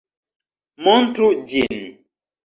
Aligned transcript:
Montru 0.85 1.29
ĝin! 1.51 1.83